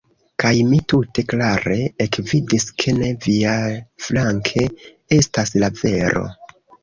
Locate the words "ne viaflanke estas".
3.01-5.53